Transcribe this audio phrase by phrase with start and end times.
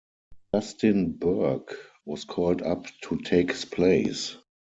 [0.51, 4.35] Justin Berg was called up to take his place.